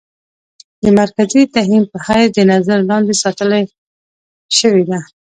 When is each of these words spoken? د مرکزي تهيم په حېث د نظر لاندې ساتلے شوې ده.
د 0.83 0.85
مرکزي 0.99 1.41
تهيم 1.53 1.83
په 1.91 1.97
حېث 2.05 2.29
د 2.35 2.39
نظر 2.51 2.77
لاندې 2.89 3.13
ساتلے 3.23 3.61
شوې 4.57 4.83
ده. 4.89 4.99